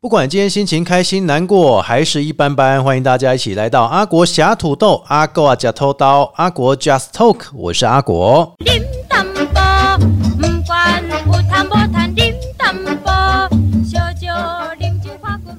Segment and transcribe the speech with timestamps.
[0.00, 8.54] 不管今天心情开心、难过还是一般般，欢迎大家一起来到阿国侠土豆、阿狗啊假偷刀、阿国 Just Talk，我是阿国。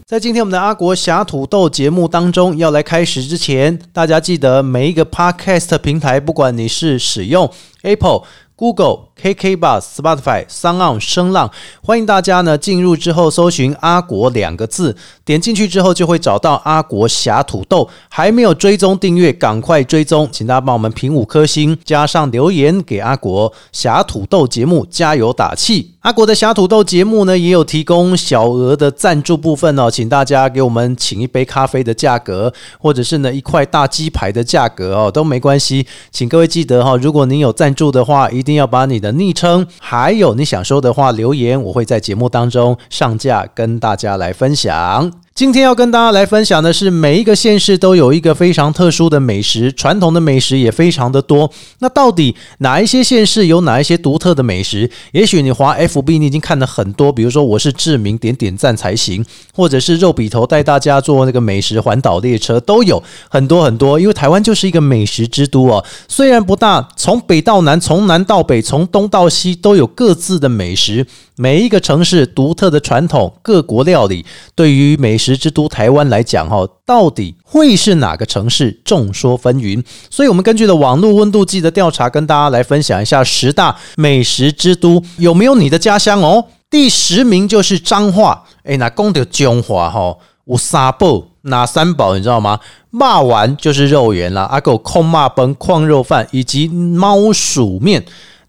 [0.06, 7.52] 在今天我们的阿国侠土豆节目当中，要来开始之前，大家记得每一个 Podcast 平台，不管你是使用
[7.82, 8.22] Apple。
[8.60, 11.52] Google、KK Bus、Spotify、Sound、声浪，
[11.84, 14.96] 欢迎大家呢进入之后搜寻“阿国”两个字，
[15.26, 17.90] 点进去之后就会找到阿国侠土豆。
[18.10, 25.96] 还没有追踪订阅，赶快追踪，请大家帮我们评五颗星，加上留言给阿国侠土豆节目加油打气。
[26.00, 45.12] 阿国的侠土豆节目呢也有提供小额的赞助部分哦，请大家给我们请一杯咖啡的价格，或者是呢一块大鸡排的价格哦，都没关系，请各位记得哈，如果您有赞助的话，一定要把你的昵称还有你想说的话留言，我会在节目当中上架跟大家来分享。
[45.40, 51.50] 今天要跟大家来分享的是，每一个县市都有一个非常特殊的美食，传统的美食也非常的多。
[51.80, 54.92] 那到底哪一些县市有哪一些独特的美食？
[55.14, 63.98] 也许你滑 FB，你已经看了很多，比如说我是志明，点点赞才行，或者是肉笔头带大家坐那个美食环岛列车，都有很多很多。
[63.98, 71.08] 因为台湾就是一个美食之都哦，虽然不大，从北到南，从南到北，从东到西，都有各自的美食。
[71.42, 74.26] 每一个城市独特的传统，各国料理，
[74.56, 78.82] 对于美食食之都台湾来讲，哈，到底会是哪个城市？
[78.84, 79.84] 众说纷纭。
[80.10, 86.46] 所以，我们根据的网络温度计的调查，跟大家来分享一下十大美食之都有没有你的家乡哦。
[86.70, 92.60] 第十名就是彰化，诶，那讲到彰化哈，有三宝，哪三宝你知道吗？
[92.90, 98.04] 骂完就是肉圆啦，阿狗空骂崩矿肉饭，以及猫鼠面，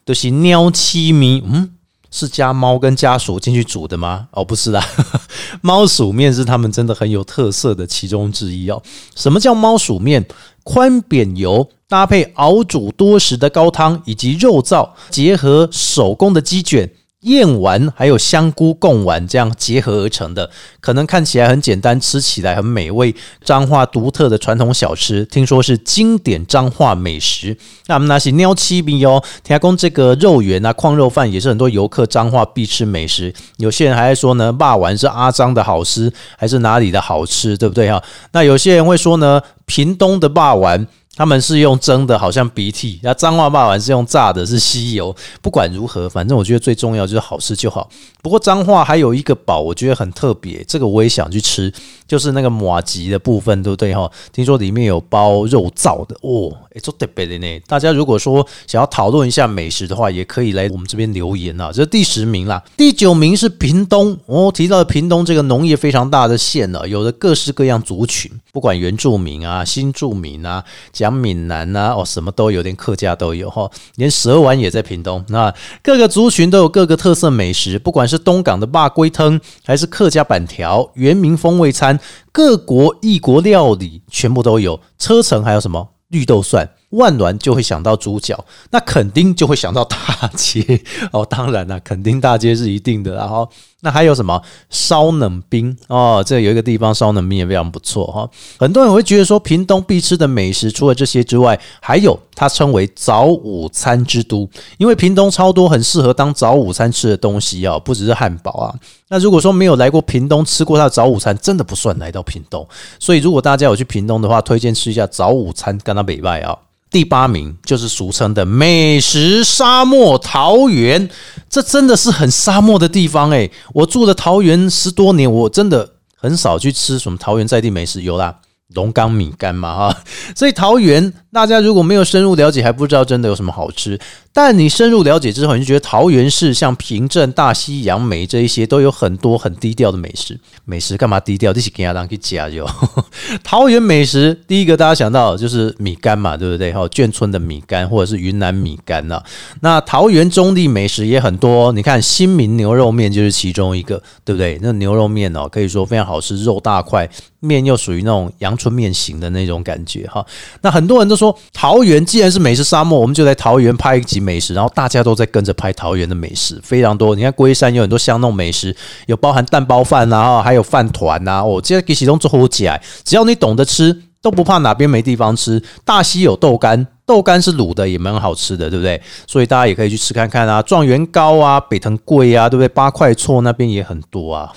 [0.04, 1.70] 都是喵七米，嗯。
[2.10, 4.28] 是加猫跟家鼠进去煮的吗？
[4.32, 4.84] 哦，不是啦，
[5.62, 8.82] 猫鼠面是他们真的很有特色的其中之一哦。
[9.14, 10.26] 什么叫猫鼠面？
[10.62, 16.88] 宽扁油搭配熬煮多时的高汤，以及肉燥结合手工的鸡卷。
[17.22, 20.50] 燕丸还有香菇贡丸这样结合而成的，
[20.80, 23.14] 可能看起来很简单，吃起来很美味。
[23.44, 27.54] 彰化独特的传统小吃，听说是经典彰化美食。
[27.88, 33.34] 那我们拿起喵七米哦，提供这个肉圆啊，矿肉饭也是很多游客彰化必吃美食。
[33.58, 38.02] 有些人还在说呢，霸丸是阿张的好吃，还是哪里的好吃，对不对哈？
[38.32, 40.86] 那有些人会说呢，屏东的霸丸。
[41.20, 45.14] 他们是用蒸的，好像鼻涕；那脏话骂完是用炸的，是吸油。
[45.42, 47.86] 不管如何，反正我觉得最重要就是好吃就好。
[48.22, 51.72] 不过脏话还有一个宝，我觉得很特别，这个我也想去吃，
[52.08, 54.10] 就是那个马吉的部分，对不对哈？
[54.32, 57.60] 听说里面有包肉燥的哦，哎，做特别的呢。
[57.68, 61.70] 大家如果说想要讨论一下美食的话，也可以来我们这边留言啊。
[61.72, 64.18] 这是第十名啦，第九名是屏东。
[64.26, 71.20] 哦，提到屏东这个农业非常大的县呢，有的各式各样族群，不管原住民啊、新住民啊，讲。
[71.20, 75.22] 闽南啊，哦，什么都有，连客家都有哈，连蛇丸也在屏东。
[75.28, 81.98] 那各个族群都有各个特色美食，不管是东港的霸龟汤，还是客家板条、原名风味餐，
[82.32, 84.78] 各国异国料理全部都有。
[84.98, 86.68] 车程还有什么绿豆蒜？
[86.90, 89.96] 万峦就会想到猪脚，那肯定就会想到大
[90.34, 90.82] 街
[91.12, 91.24] 哦。
[91.24, 93.14] 当然了，肯定大街是一定的。
[93.14, 93.48] 然后
[93.82, 96.22] 那还有什么烧冷冰哦？
[96.26, 98.28] 这有一个地方烧冷冰也非常不错哈。
[98.58, 104.48] 很多人会觉得说，屏东必吃的美食除了这些之外，还有它称为早午餐之都，
[104.78, 108.74] 因为屏东超多很适合当早午餐吃的东西啊，不只是汉堡啊。
[109.08, 112.66] 那如果说没有来过屏东吃过它的早午餐，真的不算来到屏东。
[112.98, 116.56] 所以如果大家有去屏东的话，推荐吃一下早午餐，跟它北外啊。
[116.90, 121.08] 第八名就是俗称的美食沙漠桃园，
[121.48, 128.40] 这真的是很沙漠的地方诶，我住了桃园十多年，我真的很少去吃什么桃园在地美食，有啦。
[128.74, 129.96] 龙岗米干嘛哈，
[130.36, 133.98] 所以桃园大家如果没有深入了解，还不知道真的有什么好吃。
[134.32, 140.38] 但你深入了解之后，你就觉得桃园市像平镇、大溪、杨梅这一些都有很多很低调的美食。
[140.64, 141.52] 美食干嘛低调？
[141.52, 142.64] 这是给阿当去加油。
[143.42, 146.72] 桃园美食第一个大家想到就是米干嘛，对不对？
[146.72, 149.20] 哈，眷村的米干或者是云南米干呐。
[149.62, 154.60] 那桃园中地美食也很多，你看新民牛肉面就是其中一个，对不对？
[154.62, 157.10] 那牛肉面哦，可以说非常好吃，肉大块，
[157.40, 160.24] 面又属于那种阳春面型的那种感觉哈。
[160.62, 164.20] 那很多人都说桃园既然是美食沙漠，我们就在桃园拍一集。
[164.20, 167.16] 美食，然后大家都在跟着拍桃园的美食，非常多。
[167.16, 168.76] 你看龟山有很多香弄美食，
[169.06, 171.42] 有包含蛋包饭啊，还有饭团呐。
[171.42, 175.62] 我今天给其中做起来，只要你懂得吃，都不怕哪边没地方吃。
[175.86, 179.00] 大溪有豆干，豆干是卤的，也蛮好吃的，对不对？
[179.26, 180.60] 所以大家也可以去吃看看啊。
[180.60, 182.68] 状元糕啊，北藤贵啊，对不对？
[182.68, 184.52] 八块厝那边也很多啊。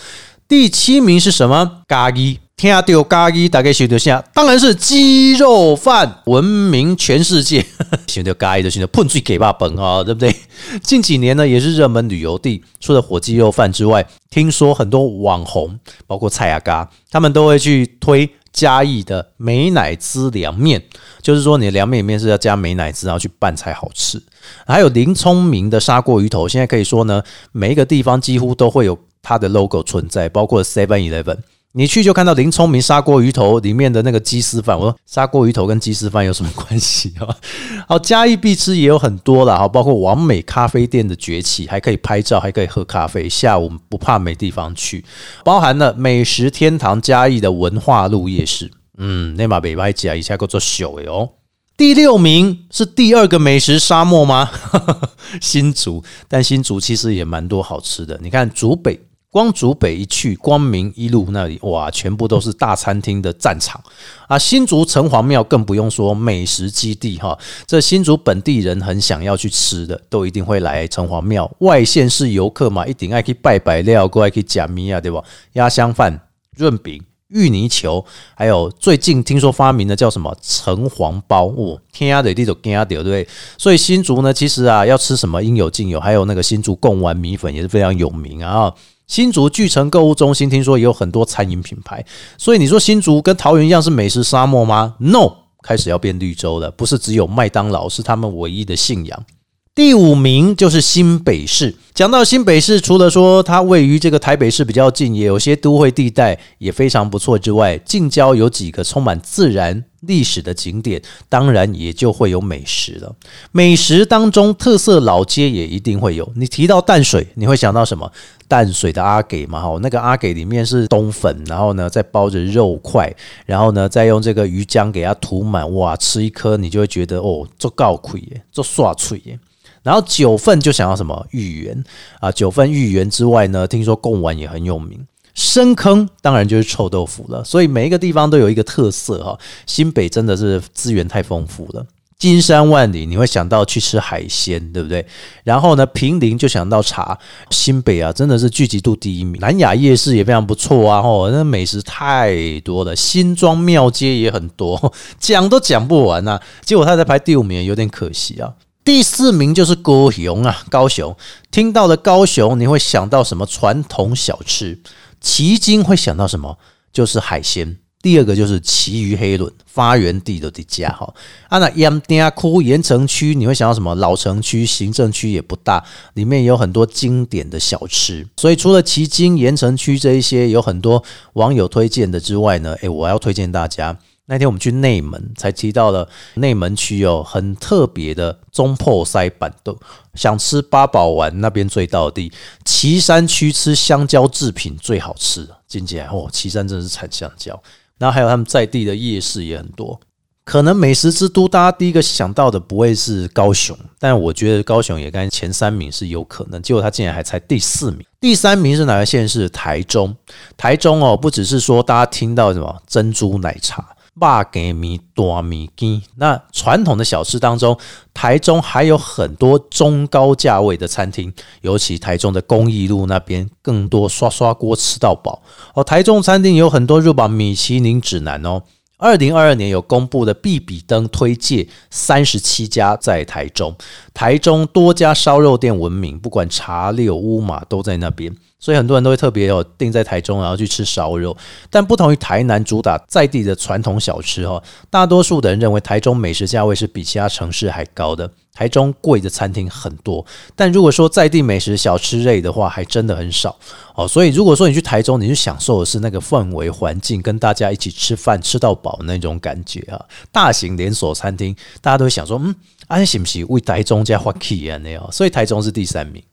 [0.46, 1.84] 第七名是什么？
[1.88, 2.43] 咖喱。
[2.56, 7.66] 听到咖喱，大概想到下，当然是鸡肉饭，闻名全世界。
[8.08, 10.34] 想到咖喱就想到喷水给爸本啊，对不对？
[10.82, 12.64] 近几年呢，也是热门旅游地。
[12.80, 15.78] 除了火鸡肉饭之外，听说很多网红，
[16.08, 20.82] 包括蔡雅嘎，他们都会去推嘉义的美乃滋凉面。
[21.22, 24.22] 就是说，你的凉面里面是要加美乃滋，然后去拌才好吃。
[24.66, 27.22] 还有林聪明的砂锅鱼头，现在可以说呢，
[27.52, 31.40] 每一个地方几乎都会有它的 logo 存在，包括 Seven Eleven。
[31.76, 37.36] 你去就看到林聪明砂锅鱼头里面的那个鸡丝饭，我说砂锅鱼头跟鸡丝饭有什么关系啊？
[37.90, 45.04] 好，嘉义必吃也有很多了哈，包括完美咖啡店的崛起，还可以拍照，还可以喝咖啡，下午不怕没地方去，
[45.44, 51.28] 包含了美食天堂嘉义的文化路夜市，嗯，那马北白加一下够做秀诶哦。
[51.76, 54.52] 第六名是第二个美食沙漠吗？
[55.42, 59.00] 新竹，但新竹其实也蛮多好吃的，你看竹北。
[59.34, 63.82] 光竹北一去，光明一路那里哇，全部都是大餐厅的战场
[64.28, 64.38] 啊！
[64.38, 67.36] 新竹城隍庙更不用说，美食基地哈。
[67.66, 71.52] 这新竹本地人很想要去吃的，都一定会来城隍庙。
[71.62, 75.24] 外县市游客嘛，一定爱去拜拜料，过来去假米啊，对吧？
[75.54, 83.28] 鸭香饭、润饼、芋泥球，还有最近听说发明的叫什么城隍包哦，天鸭的地都天鸭对不对？
[83.58, 88.72] 所以新竹呢，其实啊，要吃什么应有尽有，还有那个新竹贡丸米粉也是非常有名啊。
[89.08, 92.04] 新竹巨城购物中心听说也有很多餐饮品牌，
[92.38, 99.26] 所以你说新竹跟桃园一样是美食沙漠吗？No，开始要变绿洲了，不是只有麦当劳是他们唯一的信仰。
[99.76, 101.74] 第五名就是新北市。
[101.96, 113.16] 讲到新北市，除了说它位于这个台北市比较近，也有些都会地带也非常不错之外，近郊有几个充满自然历史的景点，当然也就会有美食了。
[113.52, 116.32] 美食当中，特色老街也一定会有。
[116.36, 118.12] 你提到淡水，你会想到什么？
[118.48, 123.12] 淡水的阿给嘛，哈，那个阿给里面是冬粉，然后呢再包着肉块，
[123.48, 129.40] 然后呢再用这个鱼浆给它涂满，哇，吃一颗你就会觉得哦，做告亏耶，做刷脆耶。
[129.84, 131.84] 然后九份就想要什么芋圆
[132.20, 135.06] 啊，九份芋圆之外呢，听说贡丸也很有名。
[135.36, 137.44] 深坑当然就是臭豆腐了。
[137.44, 139.38] 所以每一个地方都有一个特色哈。
[139.66, 141.86] 新北真的是资源太丰富了，
[142.20, 145.06] 金山万里你会想到去吃海鲜，对不对？
[145.44, 147.18] 然后呢，平林就想到茶。
[147.50, 149.42] 新北啊，真的是聚集度第一名。
[149.42, 152.96] 南雅夜市也非常不错啊，吼，那美食太多了。
[152.96, 156.40] 新庄庙街也很多，讲都讲不完呐。
[156.64, 158.54] 结果他在排第五名，有点可惜啊。
[158.84, 161.16] 第四名就是高雄啊，高雄
[161.52, 164.80] 听到了高雄，你会想到什么传统小吃？
[165.22, 166.58] 旗津会想到什么？
[166.92, 167.78] 就是海鲜。
[168.02, 171.14] 第二个就是旗鱼黑轮发源地的家哈。
[171.48, 173.96] 啊，那盐田窟盐城区你会想到什么？
[173.96, 175.82] 老城区行政区也不大，
[176.16, 178.28] 里面有很多经典的小吃。
[178.36, 181.02] 所以除了旗津盐城区这一些有很多
[181.34, 183.98] 网友推荐的之外呢，诶，我要推荐大家。
[184.26, 189.78] 那天我们去内门，才提到了内门区有很特别的中破塞板豆，
[190.14, 192.32] 想吃八宝丸那边最到地，
[192.64, 195.48] 岐山区吃香蕉制品最好吃。
[195.68, 197.62] 进起来哦，岐山真的是产香蕉。
[197.98, 200.00] 然后还有他们在地的夜市也很多。
[200.46, 206.62] 可能美食之都，大家第一个想到的不会是高雄，但我觉得高雄也该前三名是有可能。
[206.62, 209.48] 结果他竟然还才第四名，第三名是哪个县市？
[209.50, 210.16] 台中。
[210.58, 213.96] 台中哦，不只是说大家听到什么珍珠奶茶。
[214.20, 217.78] 霸给米多米鸡，那传统的小吃当中，
[218.14, 225.42] 台中还有很多中高价位的餐厅，尤其台中的公益路那边更多刷刷锅吃到饱
[225.74, 225.84] 哦。
[225.84, 228.62] 台中餐厅有很多入榜米其林指南哦。
[229.00, 233.76] 二零二二年有公布的必比登推介三十七家在台中，
[234.14, 238.34] 台中多家烧肉店闻名，不管茶六乌马都在那边。
[238.64, 241.36] 所以很多人都会特别有定在台中，然后去吃烧肉。
[241.70, 248.32] 但不同于台南主打在地的传统小吃哈，大多数的人认为台中美食价位是比其他城市还高的。
[248.54, 253.54] 台中贵的餐厅很多，但如果说在地美食小吃类的话，还真的很少
[253.96, 254.08] 哦。
[254.08, 260.00] 所以如果说你去台中，你去享受的是那个氛围环境，跟大家一起吃饭吃到饱那种感觉啊。
[260.32, 262.56] 大型连锁餐厅，大家都会想说，嗯，
[262.88, 265.12] 安是不是为台中加花气啊那样？
[265.12, 266.24] 所以台中是第三名。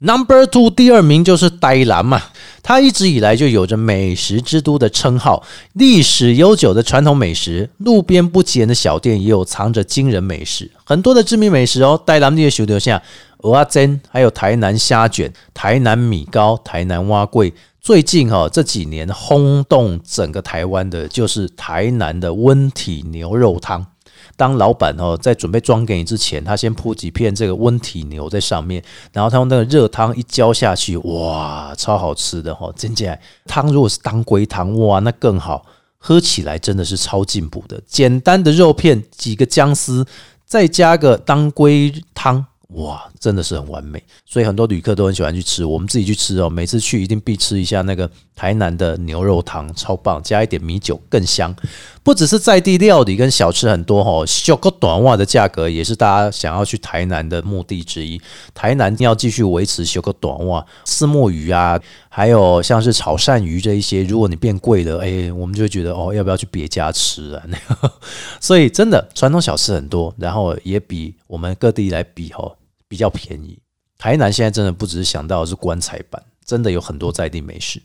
[0.00, 2.22] Number two，第二名就是呆兰嘛，
[2.62, 12.00] 它一直以来就有着美食之都的称号，历史悠久的传统美食，路边不起眼的小店也有藏着惊人美食，很多的知名美食哦。
[12.06, 13.02] 呆兰的手留下
[13.38, 17.52] 蚵仔煎，还有台南虾卷、台南米糕、台南蛙桂。
[17.80, 23.84] 最近哈这几年轰动整个台湾的，就是台南的温体牛肉汤。
[24.38, 28.80] 当老板哦，在准备装给你之前，他先铺几片这个温体牛在上面，
[29.12, 32.72] 然后他用那个热汤一浇下去，哇，超好吃的哈！
[32.76, 35.66] 真起来汤如果是当归汤，哇，那更好，
[35.98, 37.82] 喝起来真的是超进补的。
[37.84, 40.06] 简单的肉片，几个姜丝，
[40.46, 42.46] 再加个当归汤。
[42.68, 45.64] 哇，真的是很完美，所以很多旅客都很喜欢去吃。
[45.64, 51.54] 我们自己去吃哦，每次去一定必吃一下那个台南的牛肉汤，超棒，加一点米酒更香。
[52.02, 58.20] 不只是在地料理跟小吃很多哈，小个短袜的价格也是大家想要去台南的目的之一。
[58.54, 67.42] 台南要继续维持小个短袜、丝墨鱼啊，还有像是炒鳝鱼这一些，如果你变贵了，哎，我们就会觉得哦，要不要去别家吃啊？
[68.40, 72.50] 所以真的传统小吃很多，然后也比我们各地来比哈。
[72.88, 73.58] 比较便宜，
[73.98, 77.80] 台南现在真的不只是想到是棺材板，真的有很多在地美食。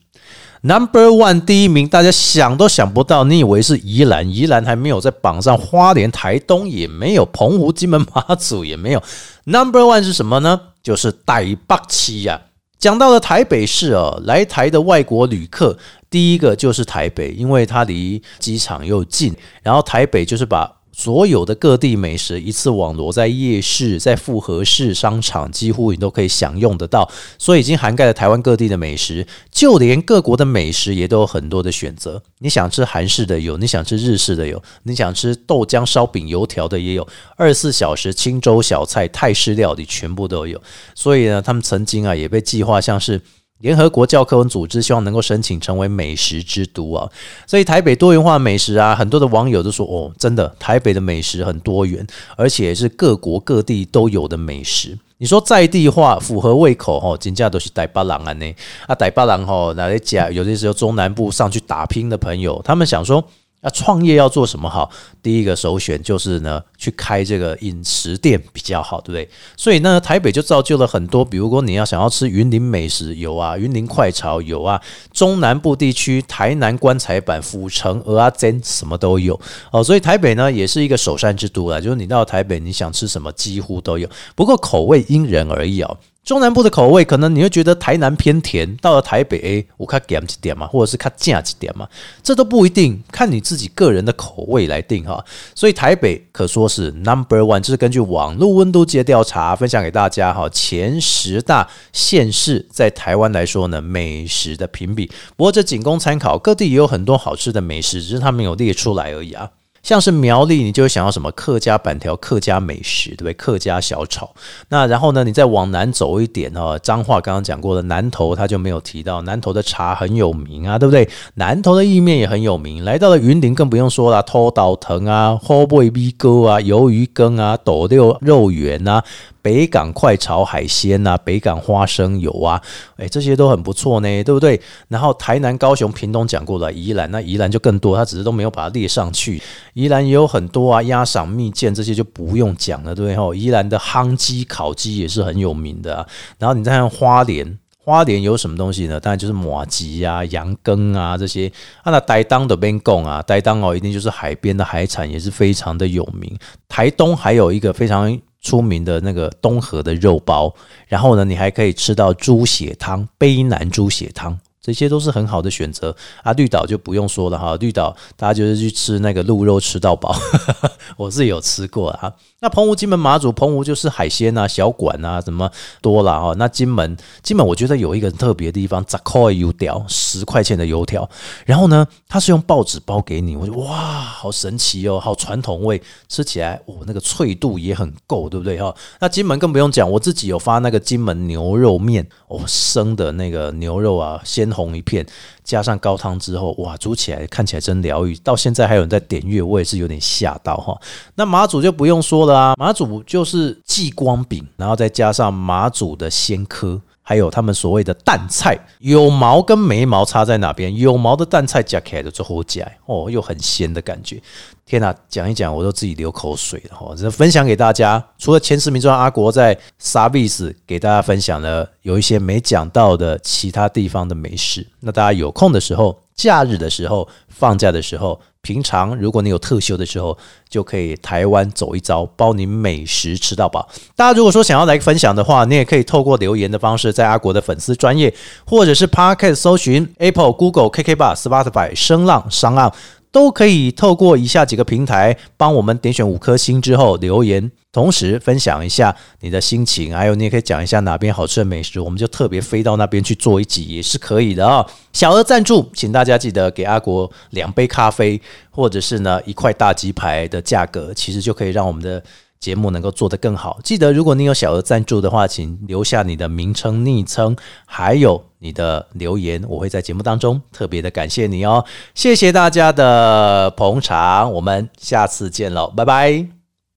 [0.62, 9.03] Number one 第一名，大家想都想不到，你以为是宜兰，宜兰还没有在榜上，花莲、台东也没有，澎湖、金门、马祖也没有。
[9.43, 10.60] Number one 是什么呢？
[10.81, 12.41] 就是台北七呀。
[12.79, 15.77] 讲到了台北市哦，来台的外国旅客，
[16.10, 20.83] 第一个就是台北，因为它离机场又近，然后台北就是把。
[21.03, 27.12] 所有的各地美食一次网罗在夜市、在复合式商场，几乎你都可以享用得到。
[27.38, 32.24] 所以已经涵盖了台湾各地的美食，就连各国的美食也都有很多的选择。
[32.39, 37.05] 你想吃韩式的有，你想吃日式的有，你想吃豆浆、烧饼、油条的也有，
[37.36, 40.62] 二十四小时清粥小菜、泰式料理全部都有。
[40.95, 43.19] 所以呢，他们曾经啊也被计划像是。
[43.60, 47.10] 联合国教科文组织希望能够申请成为美食之都啊，
[47.48, 52.05] 所以台北多元化美食啊，很多的网友都说哦，真的台北的美食很多元，
[52.36, 54.98] 而且是各国各地都有的美食。
[55.17, 58.53] 你说在地化符合胃口哦，金价都是台巴郎啊呢
[58.86, 63.24] 啊，台巴郎吼拿来讲，有些时候中南部上去打拼的朋友，他们想说。
[63.63, 64.91] 那创业要做什么好？
[65.22, 69.29] 第一个首选就是呢，去开这个饮食店比较好，对不对？
[69.55, 74.79] 所以呢，台北就造就了很多，比如说你要想要吃云林美食有啊，云林快炒有啊，
[75.13, 79.39] 中南部地区台南棺材板、府城鹅阿珍什么都有
[79.72, 79.82] 哦。
[79.82, 85.98] 所以台北呢，也是一个首善之都啦，就是你到台北，你想吃什么几乎都有，不过口味因人而异哦。
[86.24, 91.86] 中南部的口味，可能你会觉得台南偏甜，到了台北，我看减几点嘛，或者是看价几点嘛，
[92.24, 95.24] 这都不一定，看你自己个人的口味来定哈。
[95.53, 105.12] 所以台北可说是 number one，这是根据网络温度计的调查分享给大家哈，前十大县市在台湾来说呢，美食的评比。
[105.36, 109.50] 不过这仅供参考，各地也有很多好吃的美食，只是他没有列出来而已啊。
[109.84, 113.34] 像是苗栗，你就会想要什么客家板条、客家美食，对不对？
[113.34, 114.34] 客家小炒。
[114.70, 121.08] 那然后呢，你再往南走一点哦，彰化刚刚讲过的南投，他就没有提到南投的茶很有名啊，对不对？
[121.36, 122.84] 南投的意面也很有名。
[122.86, 129.04] 来到了云林，更不用说了，拖倒藤啊、后背 B 哥啊、鱿鱼羹啊、斗六肉圆啊。
[129.43, 132.59] 北港快炒海鲜呐，北港花生油啊，
[132.95, 134.59] 哎，这些都很不错呢，对不对？
[134.88, 139.41] 然后台南、高雄、屏东讲过了，宜兰那宜兰就更多，他只是都没有把它列上去。
[139.73, 143.17] 宜兰也有很多啊，鸭赏蜜饯这些就不用讲了，对不对？
[143.17, 146.07] 吼，宜兰的夯鸡、烤鸡也是很有名的。
[146.39, 148.97] 然后你再看花莲，花莲有什么东西呢？
[148.97, 151.51] 当然就是马吉啊、羊羹啊这些。
[151.81, 156.33] 啊，那台东的边贡啊，台东哦，一定就是海边的海产也是非常的有名。
[156.69, 158.17] 台东还有一个非常。
[158.43, 160.53] 出名的那个东河的肉包，
[160.88, 164.39] 然后呢，你还可以吃到猪血汤、卑南猪血汤。
[164.63, 165.93] 这些都是很好的选择
[166.24, 166.32] 啊！
[166.32, 170.15] 绿岛就不用说了哈，绿岛大家就是去吃那个鹿肉吃到饱，
[170.96, 172.13] 我是有吃过啊。
[172.39, 175.51] 那澎湖、金门、马祖，澎湖就是海鲜啊、小馆啊，什么
[175.82, 176.34] 多了哈。
[176.38, 181.10] 那金门，金门我觉得有一个特别的地方，十块油条，十块钱的油条，
[181.46, 188.74] 然后呢，它是用报纸包给你，我觉得哇，好神奇哦，好传统味，吃起来哦，那个脆度也很够，对不对哈？
[189.01, 194.52] 那金门更不用讲，我自己有发那个金门牛肉面哦，生的那个牛肉啊，鲜。
[194.53, 195.05] 红一片，
[195.43, 198.15] 加上高汤之后，哇，煮起来看起来真疗愈。
[198.17, 200.79] 到现在还有人在点阅，我也是有点吓到哈。
[201.15, 206.79] 那马祖就不用说了啊，马祖就是祭光饼，然后再加上马祖的鲜科。
[207.03, 210.75] 还有他们所谓的蛋菜，有毛跟没毛差在哪边？
[210.75, 214.22] 有毛的蛋菜夹起来的最后加哦，又很鲜的感觉。
[214.65, 216.95] 天哪，讲一讲我都自己流口水了哈！
[216.98, 224.65] 这分享给大家，除了前十名之外，阿国在 Service 给大家分享了有一些没讲到的其他地方的美食。
[224.79, 228.19] 那大家有空的时候，假日的时候，放假的时候。
[228.43, 230.17] 平常如果你有特休的时候，
[230.50, 233.69] 就可以台湾走一遭，包你美食吃到饱。
[233.95, 238.13] 大家如果说想要来分享的话，你也可以透过留言的方式，在阿国的粉丝专业，
[238.45, 242.73] 或者是 Podcast 搜寻 Apple、Google、KK Bar、Spotify、声浪、商浪
[243.13, 254.65] 都可以透过以下几个平台帮我们点选五颗星之后留言，同时分享一下你的心情，还有你也可以讲一下哪边好吃的美食，我们就特别飞到那边去做一集也是可以的啊。
[254.93, 262.03] 小额赞助，请大家记得给阿国两杯咖啡，或者是呢一块大鸡排的价格，其实就可以让我们的
[262.43, 263.57] 节目能够做得更好。
[263.63, 267.33] 记得，如果你有小额赞助的话，请留下你的名称、昵称，
[267.65, 268.21] 还有。
[268.43, 271.63] 你的留言，我会在节目当中特别的感谢你哦，
[271.95, 276.33] 谢谢大家的捧场，我们下次见喽，拜拜。